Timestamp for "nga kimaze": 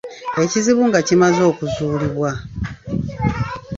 0.89-1.41